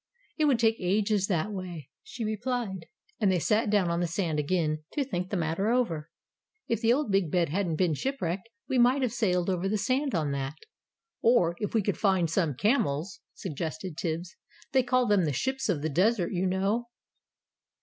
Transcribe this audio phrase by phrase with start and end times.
[0.35, 2.87] "It would take ages that way," she replied.
[3.19, 6.09] And they sat down on the sand again to think the matter over.
[6.67, 10.15] "If the old Big Bed hadn't been shipwrecked, we might have sailed over the sand
[10.15, 10.55] on that."
[11.21, 14.35] "Or if we could find some camels," suggested Tibbs;
[14.71, 16.87] "they call them the 'ships of the desert,' you know."